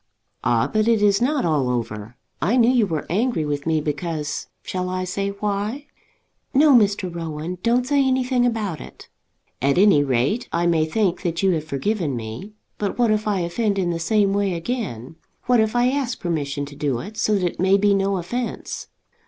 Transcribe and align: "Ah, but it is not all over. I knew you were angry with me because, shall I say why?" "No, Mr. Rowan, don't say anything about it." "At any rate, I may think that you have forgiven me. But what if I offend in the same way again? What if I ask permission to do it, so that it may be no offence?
"Ah, 0.43 0.65
but 0.67 0.87
it 0.87 0.99
is 1.03 1.21
not 1.21 1.45
all 1.45 1.69
over. 1.69 2.15
I 2.41 2.55
knew 2.57 2.71
you 2.71 2.87
were 2.87 3.05
angry 3.07 3.45
with 3.45 3.67
me 3.67 3.79
because, 3.79 4.47
shall 4.63 4.89
I 4.89 5.03
say 5.03 5.29
why?" 5.29 5.85
"No, 6.55 6.73
Mr. 6.73 7.13
Rowan, 7.13 7.59
don't 7.61 7.85
say 7.85 8.03
anything 8.03 8.43
about 8.43 8.81
it." 8.81 9.09
"At 9.61 9.77
any 9.77 10.03
rate, 10.03 10.49
I 10.51 10.65
may 10.65 10.87
think 10.87 11.21
that 11.21 11.43
you 11.43 11.51
have 11.51 11.65
forgiven 11.65 12.15
me. 12.15 12.53
But 12.79 12.97
what 12.97 13.11
if 13.11 13.27
I 13.27 13.41
offend 13.41 13.77
in 13.77 13.91
the 13.91 13.99
same 13.99 14.33
way 14.33 14.55
again? 14.55 15.17
What 15.45 15.59
if 15.59 15.75
I 15.75 15.89
ask 15.91 16.19
permission 16.19 16.65
to 16.65 16.75
do 16.75 16.97
it, 16.97 17.15
so 17.15 17.35
that 17.35 17.43
it 17.45 17.59
may 17.59 17.77
be 17.77 17.93
no 17.93 18.17
offence? 18.17 18.87